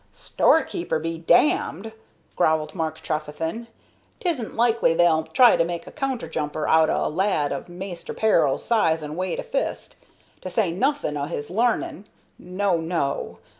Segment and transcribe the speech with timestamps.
[0.13, 1.91] "Store keeper be danged!"
[2.35, 3.67] growled Mark Trefethen.
[4.19, 8.65] "'Tisn't likely they'll try to make a counter jumper outen a lad of Maister Peril's
[8.65, 9.97] size and weight o' fist,
[10.41, 12.05] to say nothing of his l'arnin'.
[12.39, 13.37] No, no.